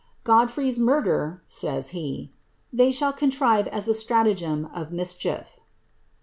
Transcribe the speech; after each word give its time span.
^ 0.01 0.03
Godfrey's 0.23 0.81
order,'' 0.81 1.43
says 1.45 1.89
he, 1.89 2.31
^ 2.33 2.35
they 2.75 2.91
shall 2.91 3.13
contrive 3.13 3.67
as 3.67 3.87
a 3.87 3.93
stratagem 3.93 4.65
of 4.73 4.91
mischief.' 4.91 5.59